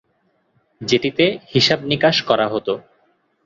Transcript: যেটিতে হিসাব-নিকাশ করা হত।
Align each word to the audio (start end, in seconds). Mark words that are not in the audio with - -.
যেটিতে 0.81 1.25
হিসাব-নিকাশ 1.53 2.15
করা 2.29 2.45
হত। 2.47 2.67